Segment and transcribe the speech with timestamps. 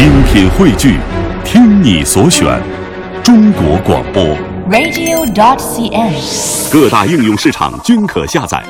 [0.00, 0.98] 精品汇聚，
[1.44, 2.58] 听你所选，
[3.22, 4.24] 中国广播。
[4.70, 6.72] radio.dot.cn，。
[6.72, 8.64] 各大应用市场均可下载。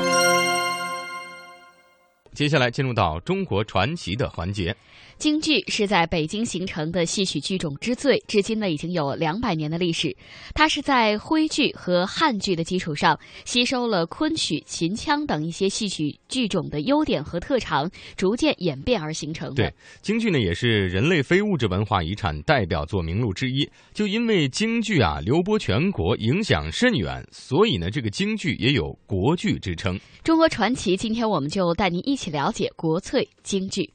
[2.33, 4.75] 接下来进入到中国传奇的环节。
[5.21, 10.17] 京剧是在北京形成的戏曲剧种之最，至今呢已经有两百年的历史。
[10.55, 13.15] 它是在徽剧和汉剧的基础上，
[13.45, 17.87] 吸收了昆曲、秦腔等一些戏曲剧种的优点和特长，
[18.17, 19.55] 逐渐演变而形成的。
[19.57, 23.69] 对，京剧呢也是人类非物质文化遗产代表作名录之一。
[23.93, 29.99] 就因为京剧啊流播全国，影响甚远，所以呢这个京剧也有国剧之称。
[30.23, 33.87] 中国传奇，今天我们就带您一起了解国粹京剧。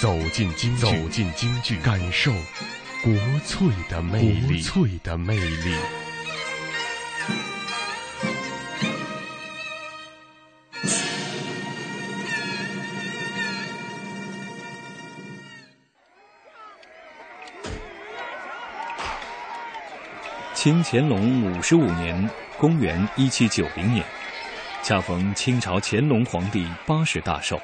[0.00, 2.32] 走进京剧，走进京剧，感受
[3.02, 5.74] 国粹的魅力，国粹的魅力。
[20.54, 24.04] 清乾隆五十五年（公元一七九零年），
[24.82, 27.60] 恰逢清朝乾隆皇帝八十大寿。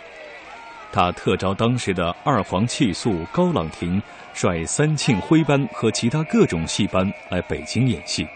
[0.92, 4.02] 他特招当时的二黄气素高朗廷
[4.34, 8.26] 率三庆徽班和其他各种戏班来北京演戏。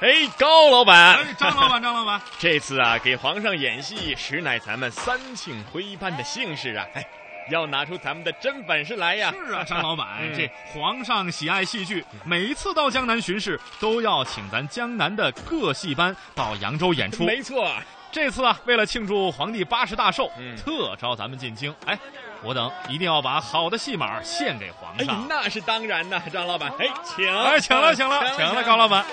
[0.00, 0.08] 哎，
[0.38, 6.86] 高老板，哎，张老板，张老板， 这次啊，给皇上演戏，实乃咱们三庆徽班的幸事啊！
[6.94, 7.04] 哎，
[7.50, 9.30] 要拿出咱们的真本事来呀！
[9.46, 17.24] 是啊， 张老板，嗯这皇上喜爱戏剧，每一次到江南巡视，都要请咱江南的各戏班到扬州演出。
[17.24, 17.70] 没错，
[18.12, 21.72] 这次啊，为了庆祝皇帝八十大寿，嗯特招咱们进京。
[21.86, 21.96] 哎，
[22.42, 29.04] 我等一定要把好的戏码献给皇哎上。，那是当然的，张老板，哎，请，哎，请了，请了，请了，高老板。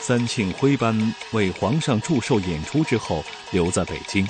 [0.00, 4.28] 三庆徽班为皇上祝寿演出之后，留在北京，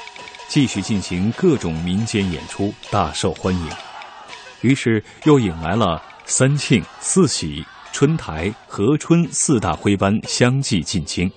[0.49, 3.71] 继续进行各种民间演出，大受欢迎。
[4.61, 7.67] 于是又引来了三庆、四喜、
[7.99, 11.31] 春台、和春四大徽班相继进京。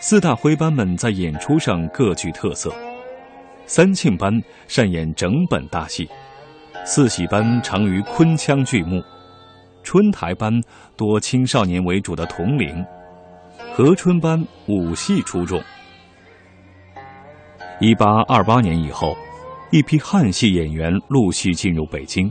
[0.00, 2.70] 四大徽班们在演出上各具特色。
[3.64, 4.30] 三庆班
[4.66, 6.06] 擅演整本大戏，
[6.84, 9.02] 四喜班长于昆腔剧目，
[9.82, 10.52] 春台班
[10.94, 12.84] 多青少年为主的童龄，
[13.72, 15.58] 和春班武戏出众。
[17.80, 19.16] 一八二八年以后，
[19.70, 22.30] 一批汉戏演员陆续进入北京。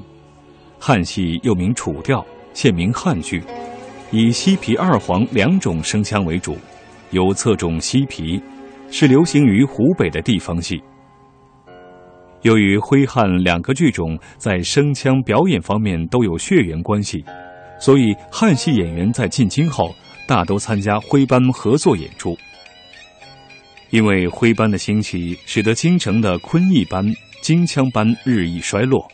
[0.80, 3.44] 汉戏又名楚调，现名汉剧，
[4.10, 6.58] 以西皮二黄两种声腔为主，
[7.12, 8.42] 有侧重西皮，
[8.90, 10.82] 是流行于湖北的地方戏。
[12.42, 17.24] 由于徽汉两个剧种在声腔表演方面都有血缘关系，
[17.80, 19.94] 所以汉戏演员在进京后
[20.28, 22.36] 大都参加徽班合作演出。
[23.90, 27.06] 因为徽班的兴起，使得京城的昆弋班、
[27.48, 29.10] 京腔班日益衰落，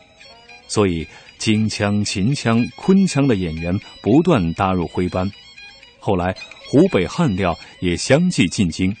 [0.66, 1.06] 所以
[1.38, 3.72] 京腔、秦腔、昆腔的演员
[4.02, 5.30] 不断搭入徽班。
[6.00, 6.34] 后来
[6.68, 8.92] 湖北汉调也相继进京，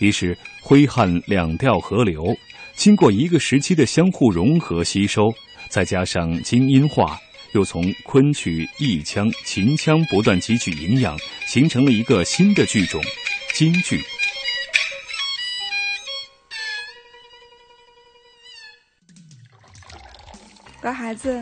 [0.00, 2.36] 于是徽汉两调合流。
[2.74, 5.32] 经过一个时期的相互融合吸收，
[5.68, 7.16] 再加上京音化，
[7.54, 11.16] 又从昆曲、弋腔、秦腔不断汲取营养，
[11.46, 13.00] 形成了一个新的剧种——
[13.54, 14.02] 京剧。
[20.82, 21.40] 乖孩子，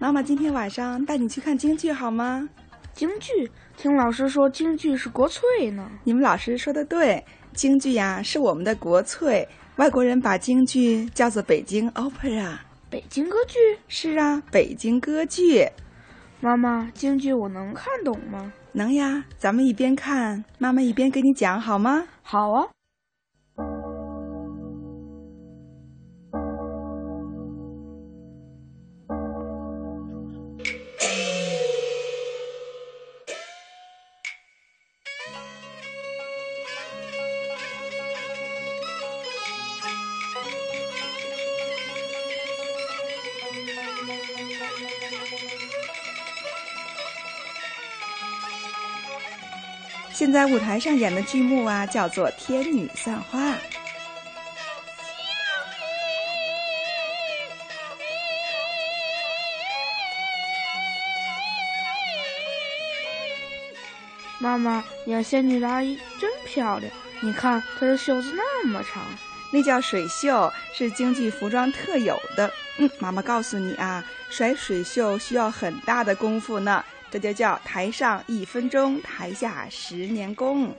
[0.00, 2.48] 妈妈今天晚上带你去看京剧好吗？
[2.92, 5.88] 京剧，听老师说京剧是国粹呢。
[6.02, 9.48] 你们老师说的对，京剧呀是我们的国粹。
[9.76, 12.58] 外国人把京剧叫做北京 opera。
[12.90, 13.56] 北京歌剧？
[13.86, 15.68] 是啊，北京歌剧。
[16.40, 18.52] 妈妈，京剧我能看懂吗？
[18.72, 22.08] 能呀，咱们一边看，妈妈一边给你讲好吗？
[22.22, 22.66] 好啊。
[50.20, 53.38] 现在舞台上演的剧目啊，叫做《天女散花》。
[64.38, 69.02] 妈妈，演仙女的阿姨真漂亮，你看她的袖子那么长。
[69.50, 72.52] 那叫水袖，是京剧服装特有的。
[72.76, 80.72] 嗯，妈妈告诉你啊，甩水袖需要很大的功夫呢，这就叫台上一分钟，台下十年功。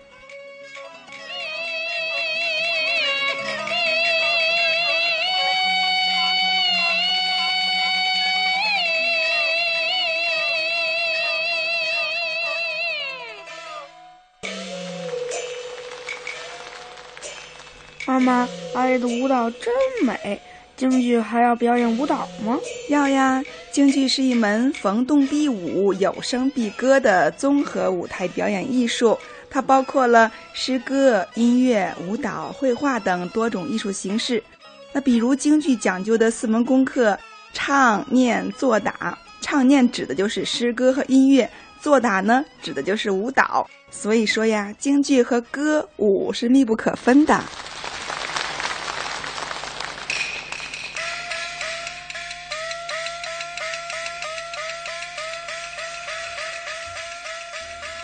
[18.08, 19.74] 妈妈，阿姨的舞蹈真
[20.04, 20.42] 美。
[20.82, 22.58] 京剧还要表演舞蹈吗？
[22.90, 29.16] 要呀，京剧是一门逢动必舞、有声必歌的综合舞台表演艺术。
[29.48, 34.44] 它包括了诗歌、音乐、舞蹈、绘画等多种艺术形式。
[34.92, 37.16] 那比如京剧讲究的四门功课：
[37.54, 39.16] 唱、念、做、打。
[39.40, 41.48] 唱念指的就是诗歌和音乐，
[41.80, 43.70] 做打呢指的就是舞蹈。
[43.92, 47.40] 所以说呀，京剧和歌舞是密不可分的。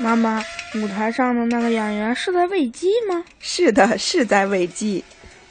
[0.08, 0.42] 妈妈，
[0.76, 3.22] 舞台上的那个演员是在喂鸡吗？
[3.42, 5.04] 是的，是在喂鸡。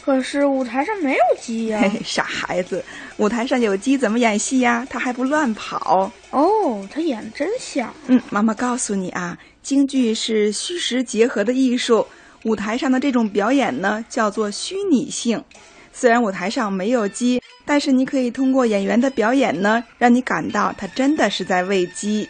[0.03, 1.79] 可是舞台上没有鸡呀！
[1.83, 2.83] 嘿嘿，傻孩子，
[3.19, 4.87] 舞台上有鸡怎么演戏呀？
[4.89, 6.11] 他还不乱跑。
[6.31, 7.93] 哦，他演的真像。
[8.07, 12.07] 嗯，妈妈告诉你啊，京剧是虚实结合的艺术，
[12.45, 15.45] 舞台上的这种表演呢，叫做虚拟性。
[15.93, 22.27] 虽然舞台上没有鸡，但是你可以通过演员的表演呢，让你感到他真的是在喂鸡。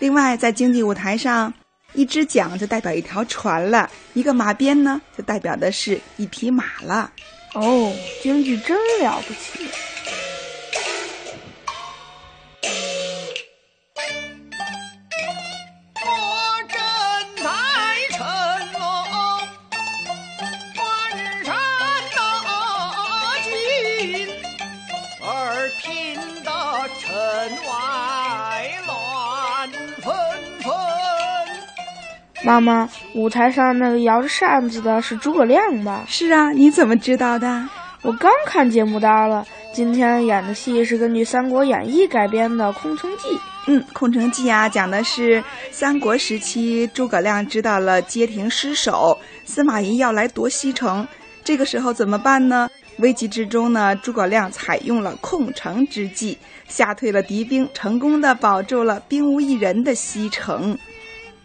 [0.00, 1.54] 另外，在京剧舞台上，
[1.94, 7.10] 一只桨就代表一条船了，一个马鞭呢，就代表的是一匹马了。
[7.54, 9.68] 哦，京剧真了不起！
[32.44, 36.04] 妈妈，舞台上那个摇着扇子的是诸葛亮吧？
[36.08, 37.68] 是啊，你怎么知道的？
[38.02, 39.46] 我刚看节目单了。
[39.72, 43.28] 今天演的戏是根据《三国演义》改编的《空城计》。
[43.68, 51.06] 嗯，《空城计》啊，讲的是三国时期诸葛亮知道了街亭失守，司马懿要来夺西城，
[51.44, 52.68] 这个时候怎么办呢？
[52.98, 56.36] 危急之中呢，诸葛亮采用了空城之计，
[56.66, 60.76] 吓退了敌兵，成功的保住了兵无一人的西城。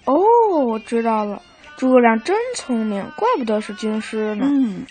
[0.05, 0.15] 哦，
[0.49, 1.41] 我知道了，
[1.77, 4.45] 诸葛亮真聪明，怪不得是军师呢。
[4.47, 4.85] 嗯。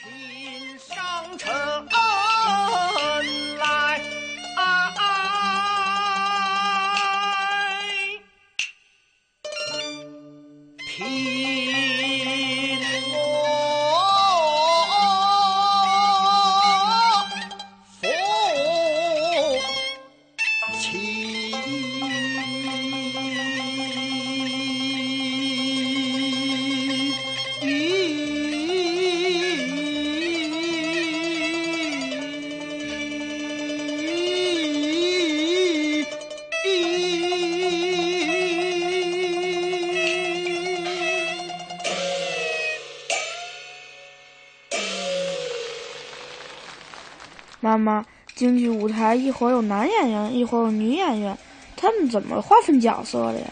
[47.77, 48.03] 那么，
[48.35, 51.37] 京剧舞台一会儿有男演员，一会儿有女演员，
[51.77, 53.47] 他们怎么划分角色的呀？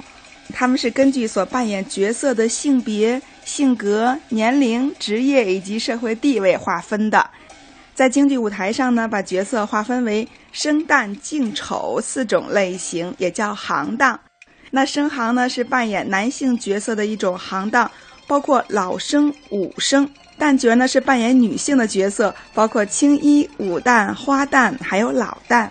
[0.55, 7.28] 他们是根据所扮演角色的性别、性格、年龄、职业以及社会地位划分的。
[7.95, 14.19] 在京剧舞台上呢，把角色划分为生旦净丑四种类型，也叫行当。
[14.71, 17.90] 那生行呢，是扮演男性角色的一种行当，
[18.26, 20.09] 包括老生、武生。
[20.44, 25.70] 旦角呢是扮演女性的角色，包括青衣、武旦、花旦，还有老旦。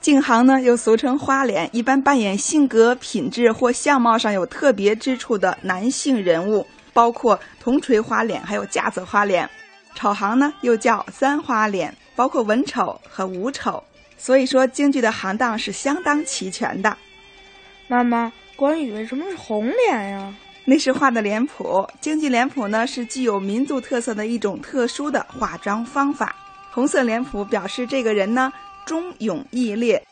[0.00, 9.46] 净行呢又俗称花脸，一般扮演性格、品质或相貌上有特别之处的男性人物，包括铜锤花脸，还有架子花脸。
[9.94, 13.84] 丑行呢又叫三花脸，包括文丑和武丑。
[14.16, 16.96] 所以说京剧的行当是相当齐全的。
[17.88, 20.34] 妈妈，关羽为什么是红脸呀？
[20.70, 26.36] 那是画的脸谱，京剧脸谱呢是具有民族特色的一种特殊的化妆方法。
[26.70, 28.52] 红色脸谱表示这个人呢
[28.84, 30.02] 忠勇义烈，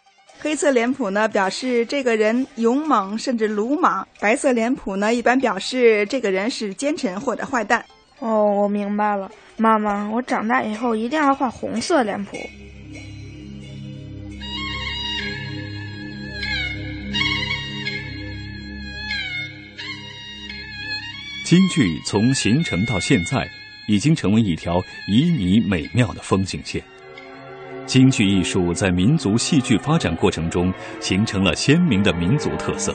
[0.40, 7.84] 黑色脸谱呢表示这个人勇猛甚至鲁莽，白色脸谱呢一般表示这个人是奸臣或者坏蛋。
[8.20, 12.38] 哦，我明白了，妈妈，我长大以后一定要画红色脸谱。
[21.46, 23.48] 京剧从形成到现在，
[23.86, 26.82] 已经成为一条旖旎美妙的风景线。
[27.86, 32.92] 京剧艺术在民族戏剧发展过程中形成了鲜明的民族特色，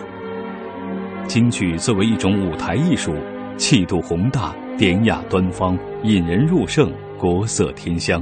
[1.29, 3.15] 京剧作为一种舞台艺术，
[3.55, 8.21] 气度宏大、典雅端方、引人入胜、国色天香，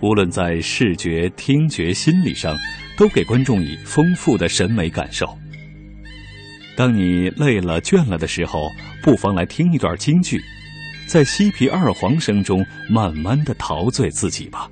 [0.00, 2.56] 无论在视觉、听觉、心理上，
[2.96, 5.26] 都给观众以丰富的审美感受。
[6.76, 8.60] 当你累了、倦了的时候，
[9.02, 10.42] 不妨来听一段京剧，
[11.08, 14.70] 在西皮二黄声中慢慢的陶醉自己吧。